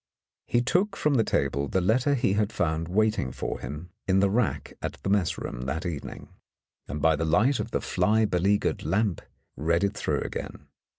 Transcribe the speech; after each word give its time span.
He 0.47 0.61
took 0.63 0.95
from 0.95 1.13
the 1.13 1.23
table 1.23 1.67
the 1.67 1.79
letter 1.79 2.15
he 2.15 2.33
had 2.33 2.51
found 2.51 2.87
waiting 2.87 3.31
for 3.31 3.59
him 3.59 3.91
in 4.07 4.19
the 4.19 4.31
rack 4.31 4.73
at 4.81 4.93
the 5.03 5.11
mess 5.11 5.37
room 5.37 5.65
that 5.67 5.85
evening, 5.85 6.29
and 6.87 6.99
by 7.03 7.15
the 7.15 7.23
light 7.23 7.59
of 7.59 7.69
the 7.69 7.81
fly 7.81 8.25
beleaguered 8.25 8.83
lamp 8.83 9.21
read 9.55 9.83
it 9.83 9.93
through 9.95 10.21
again. 10.21 10.65